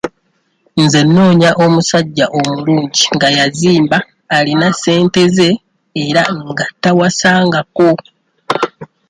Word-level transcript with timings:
Nze 0.83 1.01
noonya 1.13 1.49
omusajja 1.65 2.25
omulungi 2.37 3.03
nga 3.15 3.27
yazimba, 3.37 3.97
alina 4.37 4.67
ssente 4.75 5.21
ze 5.35 5.49
era 6.05 6.23
nga 6.49 6.65
tawasangako. 6.81 7.89